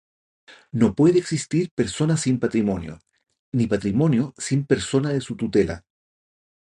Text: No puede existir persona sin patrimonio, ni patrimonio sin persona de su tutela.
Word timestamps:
No 0.71 0.95
puede 0.95 1.19
existir 1.19 1.69
persona 1.75 2.17
sin 2.17 2.39
patrimonio, 2.39 2.97
ni 3.51 3.67
patrimonio 3.67 4.33
sin 4.35 4.65
persona 4.65 5.09
de 5.11 5.21
su 5.21 5.35
tutela. 5.35 5.85